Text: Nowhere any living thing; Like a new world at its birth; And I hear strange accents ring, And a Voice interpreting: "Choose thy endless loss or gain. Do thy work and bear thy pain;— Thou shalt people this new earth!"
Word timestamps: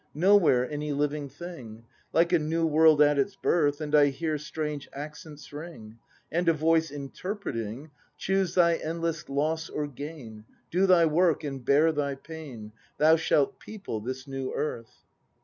Nowhere 0.15 0.67
any 0.67 0.93
living 0.93 1.29
thing; 1.29 1.85
Like 2.11 2.33
a 2.33 2.39
new 2.39 2.65
world 2.65 3.03
at 3.03 3.19
its 3.19 3.35
birth; 3.35 3.79
And 3.79 3.93
I 3.93 4.07
hear 4.07 4.39
strange 4.39 4.89
accents 4.93 5.53
ring, 5.53 5.99
And 6.31 6.49
a 6.49 6.53
Voice 6.53 6.89
interpreting: 6.89 7.91
"Choose 8.17 8.55
thy 8.55 8.77
endless 8.77 9.29
loss 9.29 9.69
or 9.69 9.85
gain. 9.85 10.45
Do 10.71 10.87
thy 10.87 11.05
work 11.05 11.43
and 11.43 11.63
bear 11.63 11.91
thy 11.91 12.15
pain;— 12.15 12.71
Thou 12.97 13.15
shalt 13.15 13.59
people 13.59 13.99
this 14.01 14.25
new 14.27 14.51
earth!" 14.53 15.03